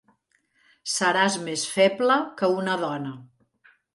Seràs 0.93 1.35
més 1.49 1.67
feble 1.75 2.17
que 2.41 2.51
una 2.61 2.79
dona. 2.87 3.15